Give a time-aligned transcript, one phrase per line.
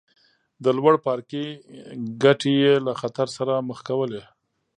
[0.63, 1.43] د لوړ پاړکي
[2.23, 4.23] ګټې یې له خطر سره مخ کولې.